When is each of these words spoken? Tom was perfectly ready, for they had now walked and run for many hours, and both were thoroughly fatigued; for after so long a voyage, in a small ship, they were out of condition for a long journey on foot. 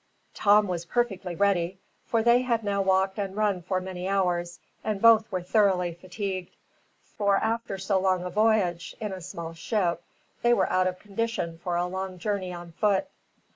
Tom 0.33 0.67
was 0.67 0.85
perfectly 0.85 1.35
ready, 1.35 1.77
for 2.07 2.23
they 2.23 2.41
had 2.41 2.63
now 2.63 2.81
walked 2.81 3.19
and 3.19 3.35
run 3.35 3.61
for 3.61 3.79
many 3.79 4.07
hours, 4.07 4.59
and 4.83 4.99
both 4.99 5.31
were 5.31 5.43
thoroughly 5.43 5.93
fatigued; 5.93 6.55
for 7.03 7.37
after 7.37 7.77
so 7.77 7.99
long 7.99 8.23
a 8.23 8.31
voyage, 8.31 8.95
in 8.99 9.11
a 9.13 9.21
small 9.21 9.53
ship, 9.53 10.01
they 10.41 10.55
were 10.55 10.67
out 10.71 10.87
of 10.87 10.97
condition 10.97 11.59
for 11.59 11.75
a 11.75 11.85
long 11.85 12.17
journey 12.17 12.51
on 12.51 12.71
foot. 12.71 13.09